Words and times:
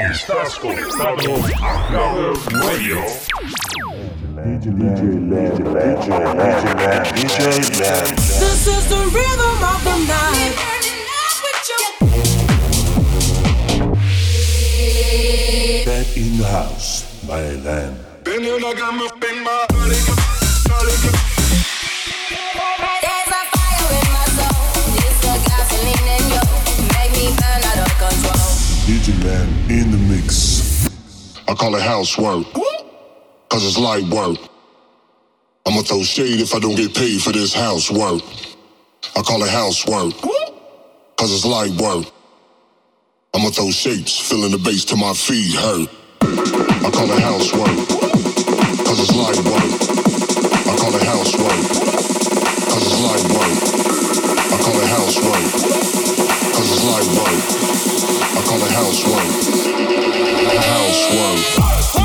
Estás 0.00 0.58
conectado 0.58 1.36
a 1.62 1.86
Cloud 1.88 2.38
Radio. 2.54 2.96
DJ 4.34 4.72
Land, 4.72 5.58
DJ 5.58 6.08
Land, 6.08 7.06
DJ 7.14 7.38
Land. 7.78 8.16
This 8.16 8.66
is 8.66 8.88
the 8.88 8.96
rhythm 9.12 9.62
of 9.62 9.84
the 9.84 9.98
night. 10.08 10.56
Back 15.84 16.16
in 16.16 16.38
the 16.38 16.46
house 16.46 17.04
by 17.26 17.42
Land. 17.56 17.96
Then 18.24 18.42
you 18.42 18.58
know 18.58 18.74
got 18.74 18.94
me 18.94 19.06
spin 19.06 19.44
my 19.44 19.66
body, 19.68 20.00
body, 20.66 20.96
There's 21.02 21.29
Land 29.08 29.70
in 29.70 29.90
the 29.90 29.96
mix. 29.96 30.86
I 31.48 31.54
call 31.54 31.74
it 31.74 31.80
housework, 31.80 32.44
cause 33.48 33.64
it's 33.64 33.78
light 33.78 34.04
work. 34.04 34.36
I'ma 35.64 35.80
throw 35.80 36.02
shade 36.02 36.38
if 36.38 36.54
I 36.54 36.58
don't 36.58 36.76
get 36.76 36.94
paid 36.94 37.22
for 37.22 37.32
this 37.32 37.54
housework. 37.54 38.20
I 39.16 39.22
call 39.22 39.42
it 39.42 39.48
housework, 39.48 40.12
cause 41.16 41.32
it's 41.32 41.46
light 41.46 41.70
work. 41.80 42.12
I'ma 43.32 43.48
throw 43.48 43.70
shapes, 43.70 44.18
filling 44.20 44.52
the 44.52 44.58
bass 44.58 44.84
till 44.84 44.98
my 44.98 45.14
feet 45.14 45.54
hurt. 45.56 45.88
I 46.20 46.90
call 46.92 47.10
it 47.10 47.22
housework, 47.22 47.72
cause 48.84 49.00
it's 49.00 49.16
light 49.16 49.40
work. 49.48 49.70
I 50.68 50.76
call 50.76 50.94
it 50.94 51.02
housework, 51.08 51.60
cause 52.68 52.84
it's 52.84 53.00
light 53.00 53.24
work. 53.32 53.56
I 54.52 54.56
call 54.60 54.76
it 54.76 54.88
housework, 54.92 56.19
I 56.62 58.42
call 58.46 58.62
a 58.62 58.70
house, 58.70 59.02
whoa. 59.06 59.16
A 60.46 60.60
house, 60.60 61.94
whoa. 61.94 61.99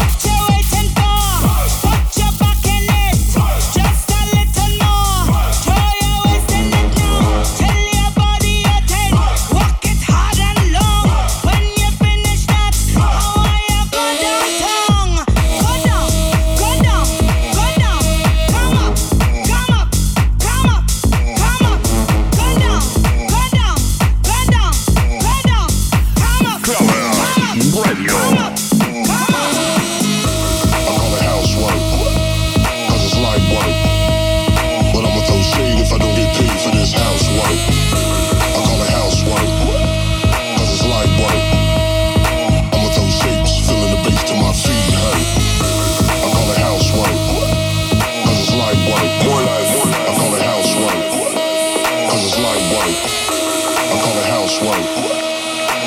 white, 54.62 54.86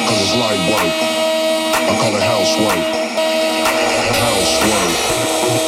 cause 0.09 0.21
it's 0.21 0.35
light 0.35 0.61
white. 0.71 0.95
I 1.89 1.99
call 2.01 2.15
it 2.17 2.23
house 2.23 2.57
white, 2.57 2.85
house 4.17 4.61
white. 4.63 5.68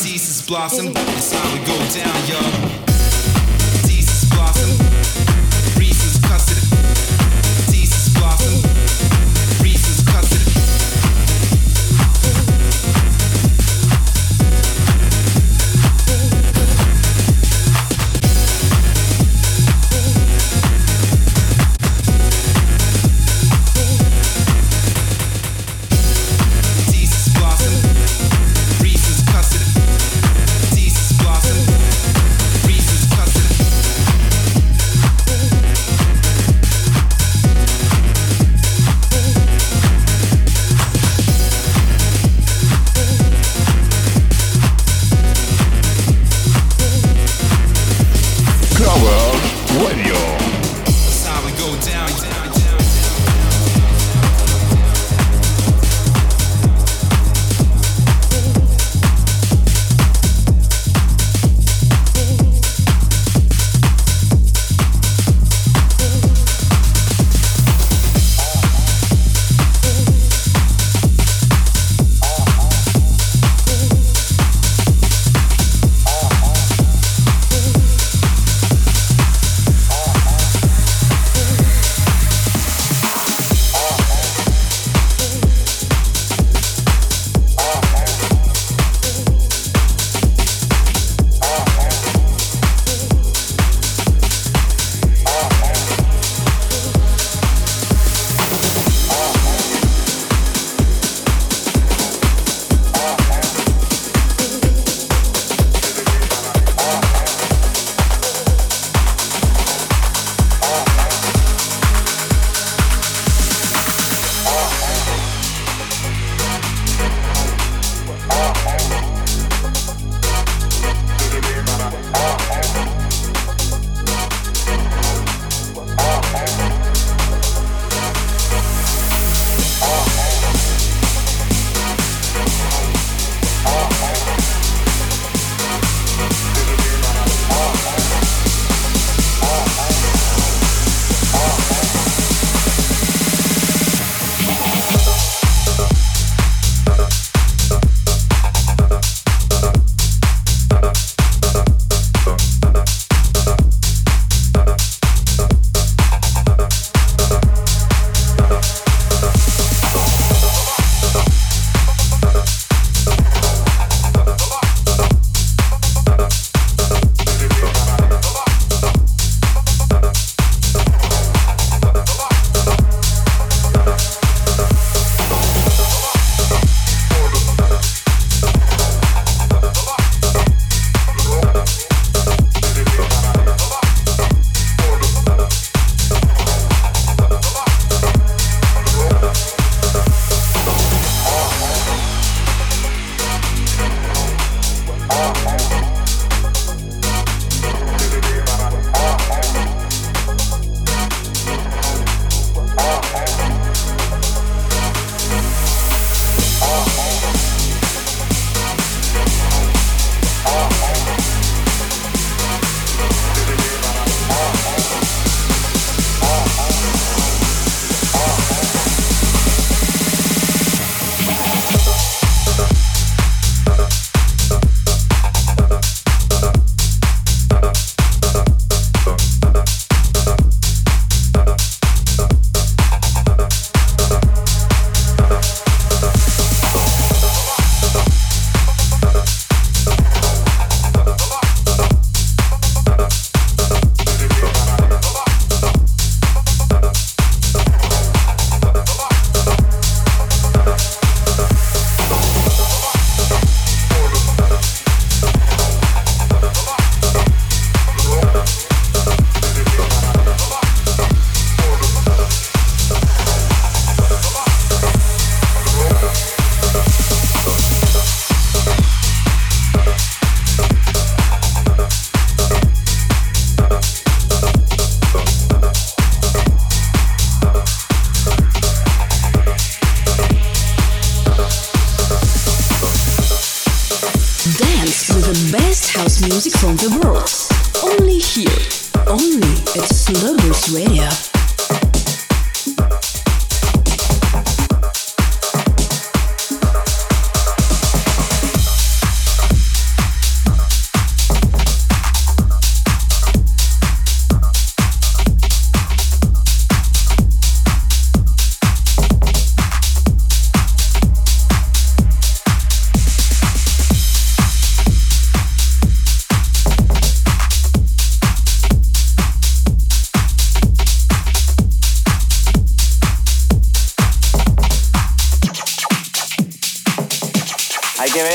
Jesus 0.00 0.46
blossom. 0.46 0.92
That's 0.92 1.32
how 1.32 1.52
we 1.52 1.60
go 1.66 1.76
down, 1.92 2.28
yo. 2.28 2.93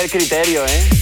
Criterio, 0.09 0.65
¿eh? 0.65 0.98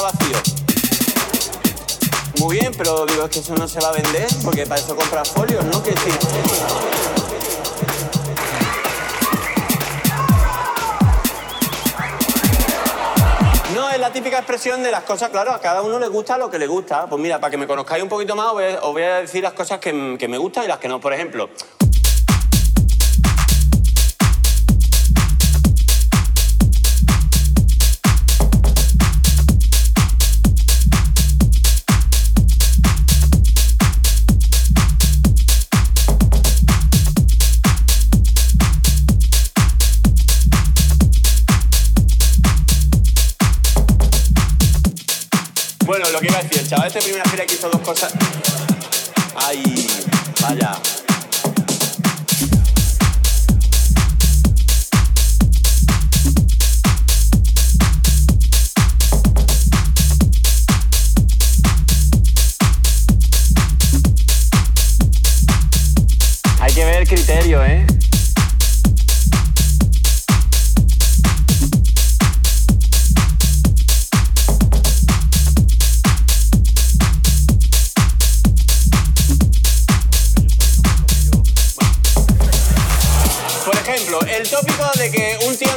Vacío. 0.00 0.38
Muy 2.38 2.58
bien, 2.58 2.72
pero 2.76 3.06
digo, 3.06 3.24
es 3.24 3.30
que 3.30 3.38
eso 3.38 3.54
no 3.54 3.68
se 3.68 3.80
va 3.80 3.88
a 3.88 3.92
vender, 3.92 4.26
porque 4.44 4.66
para 4.66 4.80
eso 4.80 4.94
compras 4.96 5.28
folios, 5.30 5.64
¿no? 5.64 5.82
Que 5.82 5.94
No, 13.74 13.90
es 13.90 13.98
la 13.98 14.12
típica 14.12 14.38
expresión 14.38 14.82
de 14.82 14.90
las 14.90 15.04
cosas, 15.04 15.30
claro, 15.30 15.52
a 15.52 15.60
cada 15.60 15.82
uno 15.82 15.98
le 15.98 16.08
gusta 16.08 16.38
lo 16.38 16.50
que 16.50 16.58
le 16.58 16.66
gusta. 16.66 17.06
Pues 17.06 17.20
mira, 17.20 17.40
para 17.40 17.50
que 17.50 17.56
me 17.56 17.66
conozcáis 17.66 18.02
un 18.02 18.08
poquito 18.08 18.36
más, 18.36 18.48
os 18.48 18.92
voy 18.92 19.02
a, 19.02 19.20
decir 19.20 19.42
las 19.42 19.52
cosas 19.54 19.78
que 19.78 19.92
me 19.92 20.38
gustan 20.38 20.64
y 20.64 20.68
las 20.68 20.78
que 20.78 20.88
no. 20.88 21.00
Por 21.00 21.12
ejemplo, 21.12 21.48
chaval 46.74 46.88
este 46.88 47.00
primera 47.02 47.30
gira 47.30 47.46
que 47.46 47.54
hizo 47.54 47.70
dos 47.70 47.80
cosas. 47.82 48.12
Ay, 49.36 49.62
vaya. 50.40 50.72
Hay 66.60 66.72
que 66.72 66.84
ver 66.84 67.02
el 67.02 67.08
criterio, 67.08 67.64
¿eh? 67.64 67.86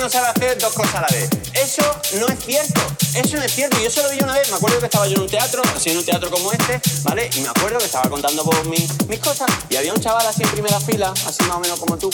Sabe 0.09 0.27
hacer 0.27 0.57
dos 0.59 0.73
cosas 0.73 0.95
a 0.95 1.01
la 1.01 1.07
vez. 1.07 1.29
Eso 1.53 1.83
no 2.19 2.27
es 2.27 2.39
cierto. 2.39 2.81
Eso 3.13 3.37
no 3.37 3.43
es 3.43 3.53
cierto. 3.53 3.77
Yo 3.81 3.89
solo 3.89 4.09
vi 4.09 4.19
una 4.23 4.33
vez. 4.33 4.49
Me 4.49 4.55
acuerdo 4.55 4.79
que 4.79 4.85
estaba 4.85 5.07
yo 5.07 5.15
en 5.15 5.21
un 5.21 5.27
teatro, 5.27 5.61
así 5.75 5.89
en 5.89 5.97
un 5.97 6.05
teatro 6.05 6.29
como 6.29 6.51
este, 6.51 6.79
¿vale? 7.03 7.29
Y 7.35 7.41
me 7.41 7.49
acuerdo 7.49 7.77
que 7.79 7.85
estaba 7.85 8.09
contando 8.09 8.43
por 8.43 8.65
mis, 8.67 9.07
mis 9.07 9.19
cosas 9.19 9.49
y 9.69 9.75
había 9.75 9.93
un 9.93 9.99
chaval 9.99 10.25
así 10.25 10.43
en 10.43 10.49
primera 10.49 10.79
fila, 10.79 11.13
así 11.25 11.43
más 11.43 11.57
o 11.57 11.59
menos 11.59 11.79
como 11.79 11.97
tú. 11.97 12.09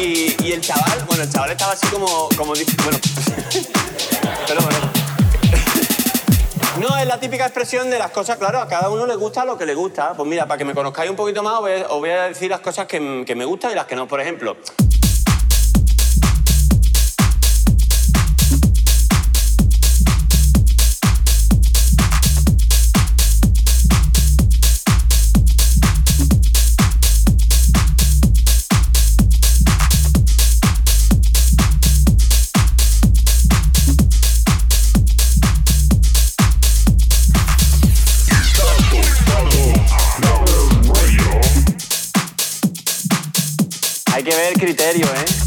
Y, 0.00 0.36
y 0.44 0.52
el 0.52 0.60
chaval, 0.60 1.04
bueno, 1.06 1.22
el 1.22 1.30
chaval 1.30 1.50
estaba 1.52 1.72
así 1.72 1.86
como, 1.86 2.28
como 2.36 2.52
bueno, 2.52 2.98
pero 4.46 4.60
bueno. 4.60 4.92
No, 6.80 6.98
es 6.98 7.06
la 7.06 7.18
típica 7.18 7.44
expresión 7.44 7.88
de 7.90 7.98
las 7.98 8.10
cosas, 8.10 8.36
claro, 8.36 8.60
a 8.60 8.68
cada 8.68 8.90
uno 8.90 9.06
le 9.06 9.14
gusta 9.16 9.44
lo 9.44 9.56
que 9.56 9.64
le 9.64 9.74
gusta. 9.74 10.12
Pues 10.14 10.28
mira, 10.28 10.46
para 10.46 10.58
que 10.58 10.64
me 10.64 10.74
conozcáis 10.74 11.10
un 11.10 11.16
poquito 11.16 11.42
más, 11.42 11.54
os 11.54 12.00
voy 12.00 12.10
a, 12.10 12.24
decir 12.24 12.50
las 12.50 12.60
cosas 12.60 12.86
que, 12.86 13.24
que 13.26 13.34
me 13.34 13.46
gustan 13.46 13.72
y 13.72 13.74
las 13.74 13.86
que 13.86 13.96
no. 13.96 14.06
Por 14.06 14.20
ejemplo, 14.20 14.56
que 44.26 44.34
ver 44.34 44.54
criterio, 44.54 45.06
¿eh? 45.06 45.45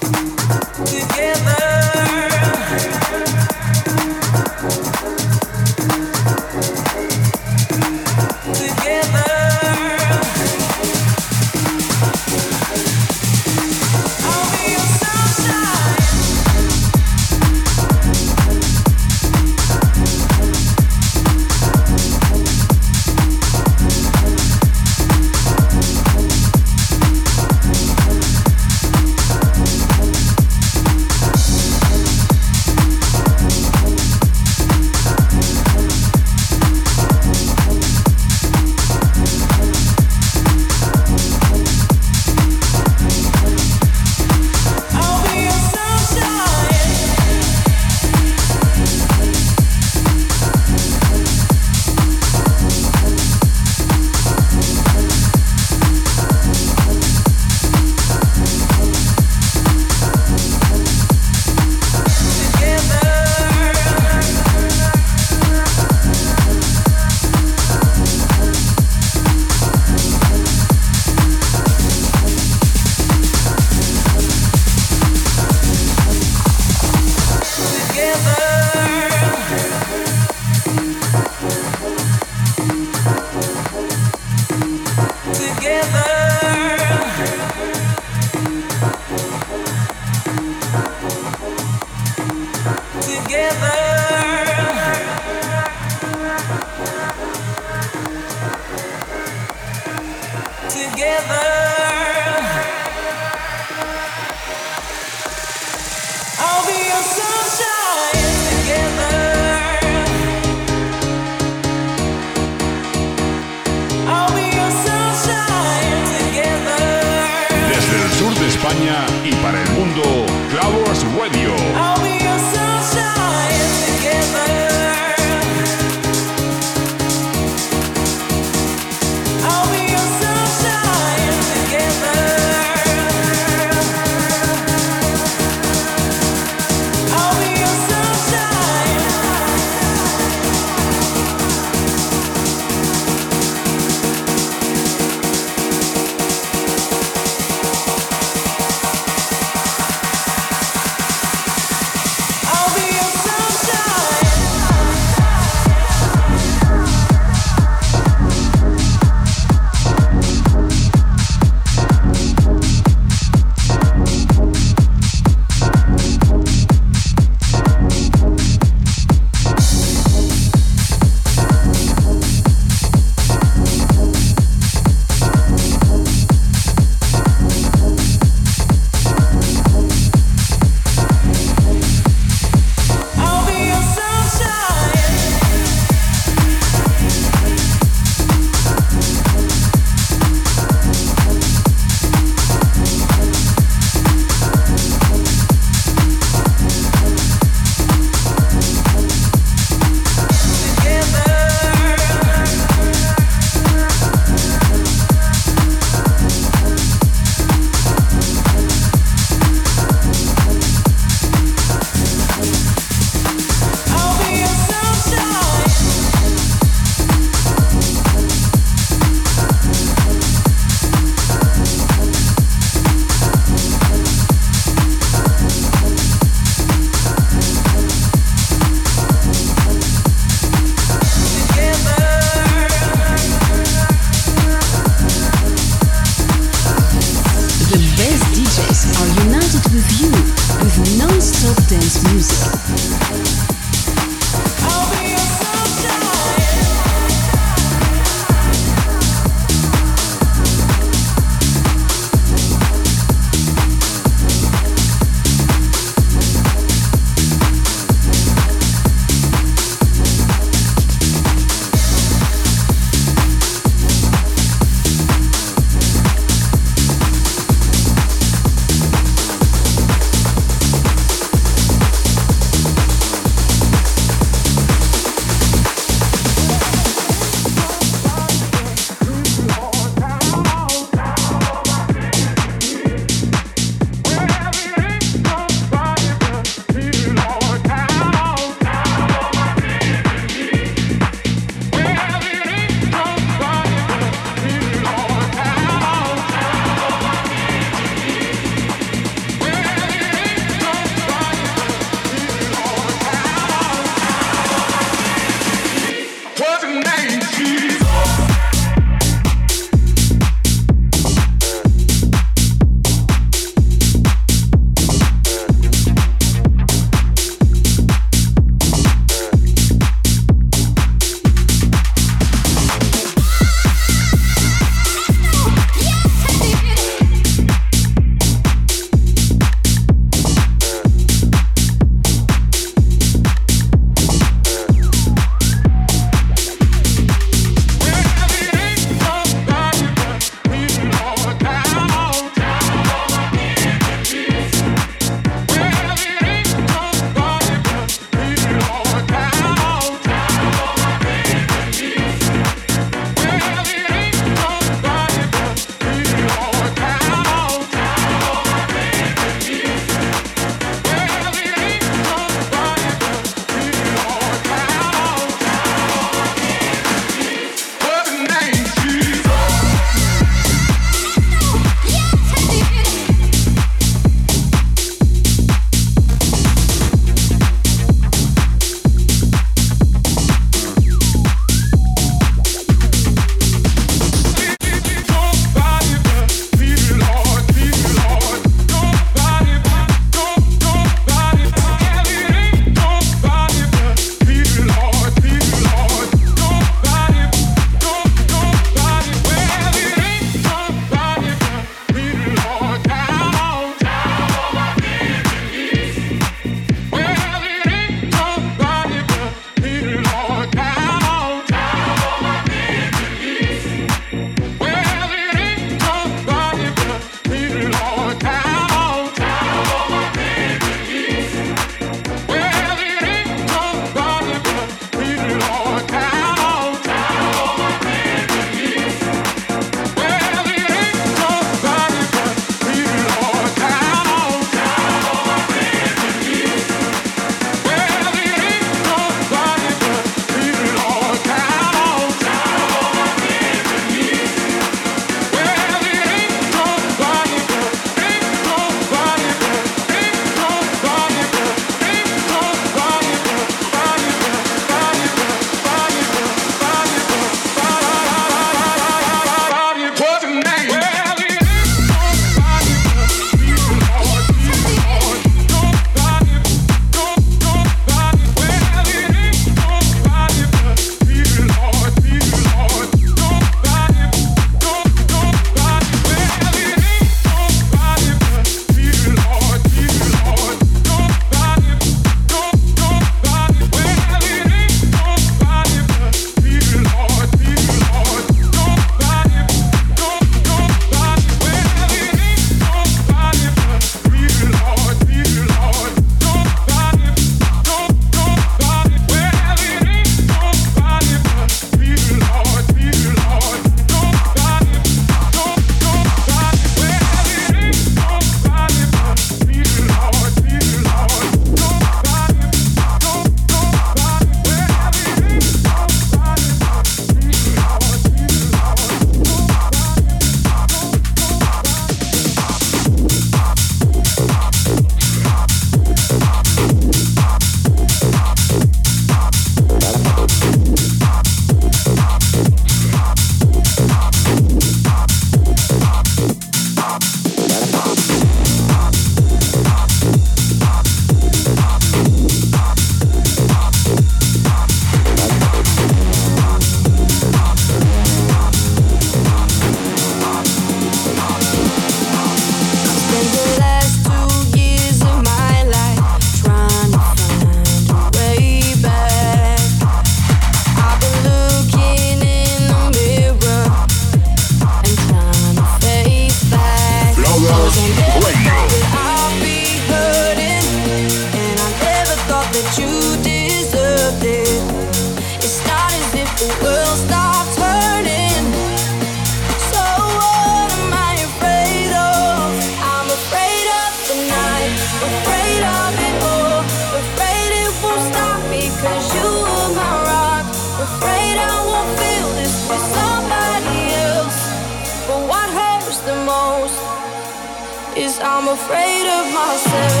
Afraid 598.53 599.07
of 599.07 599.33
myself. 599.33 600.00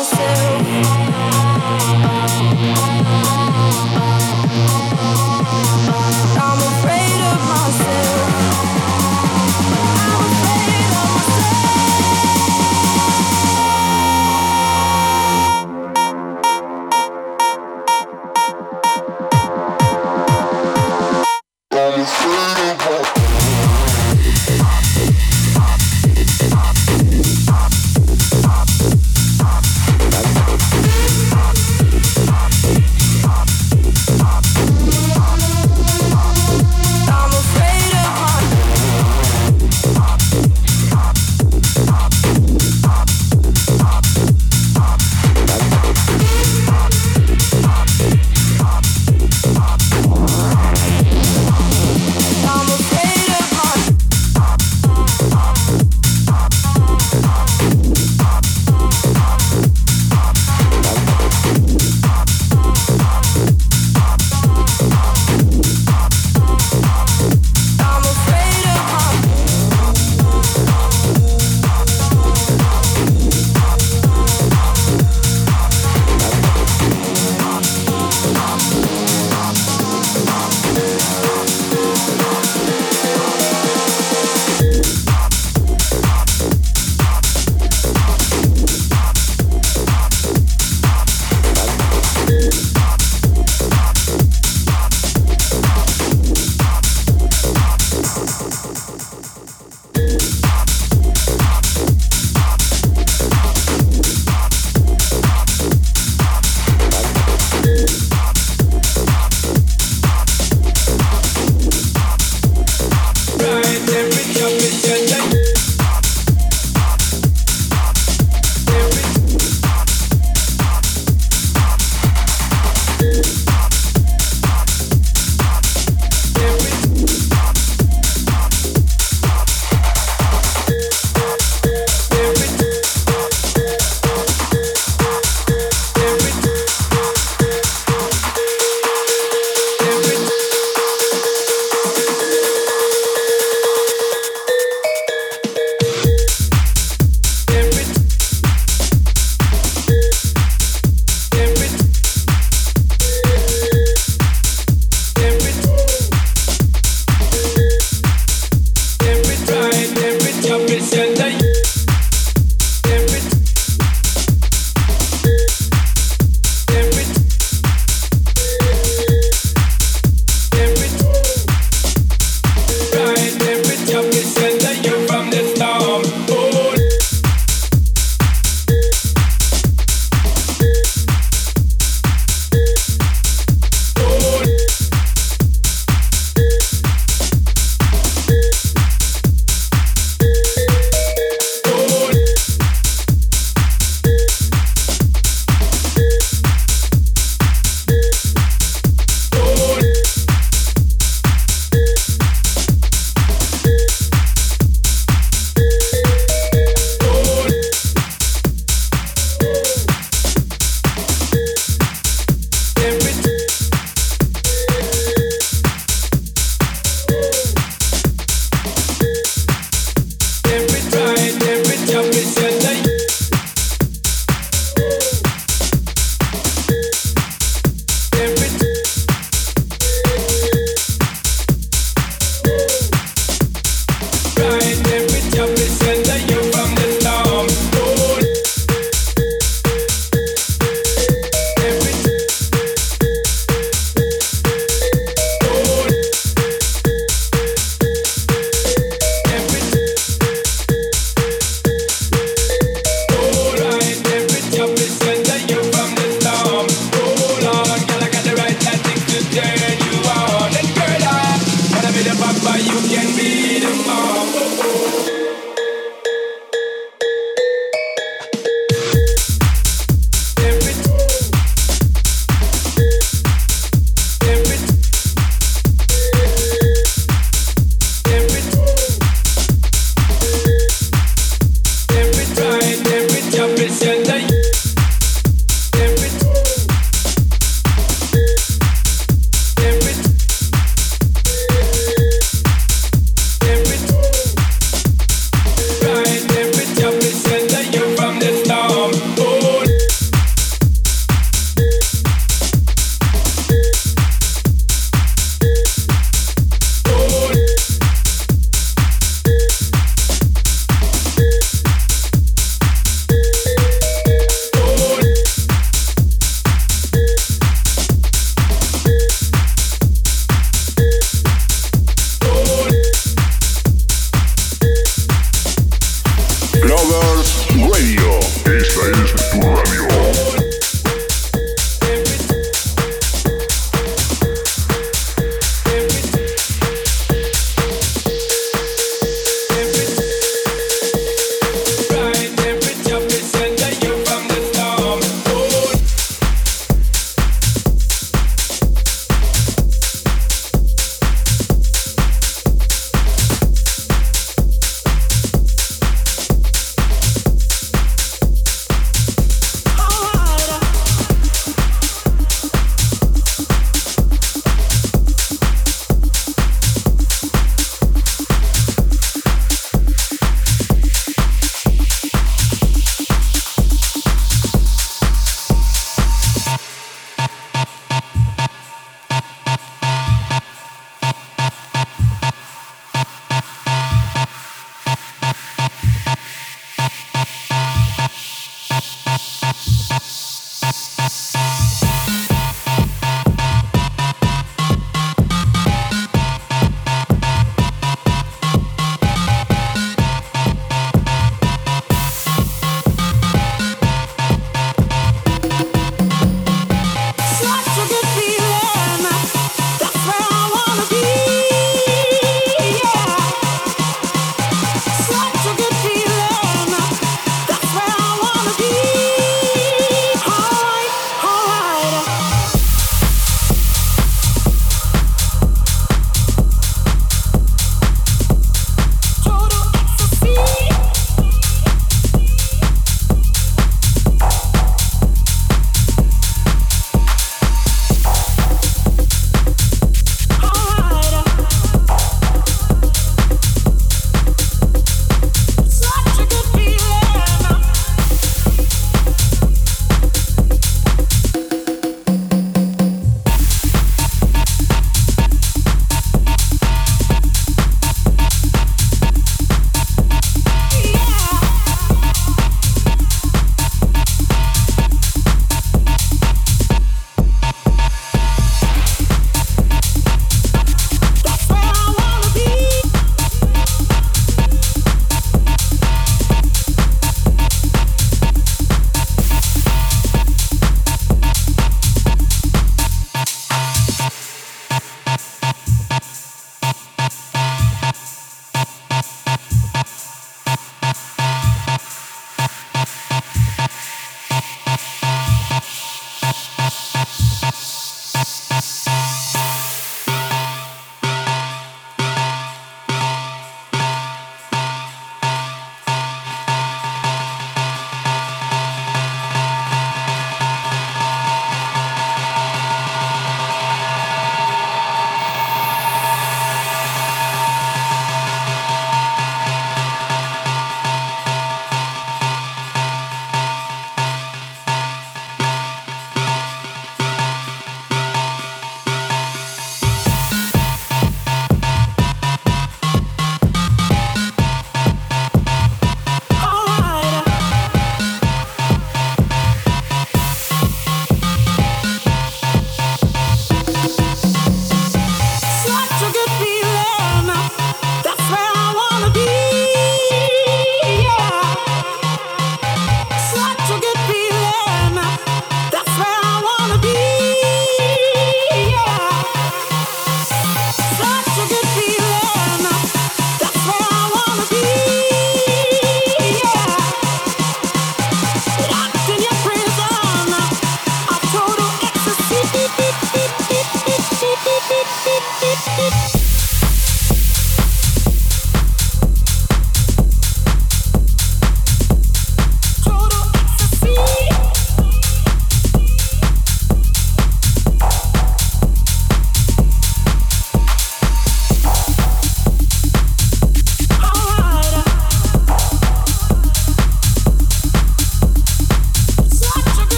Myself. 0.00 0.99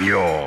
of 0.00 0.06
your 0.06 0.39